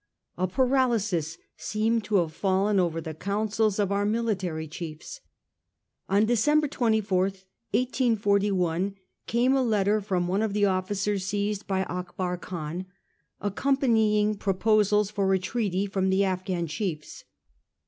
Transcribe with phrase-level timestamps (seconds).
[0.35, 5.21] A para lysis seemed to have fallen over the councils of our military chiefs.
[6.09, 8.95] On December 24, 1841,
[9.27, 12.87] came a letter from one of the officers seized by Akbar Khan,
[13.39, 17.23] accompanying proposals for a treaty from the Afghan chiefs.